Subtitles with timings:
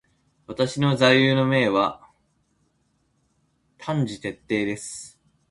[0.47, 2.01] 私の座右の銘は
[3.79, 5.19] 凡事徹底です。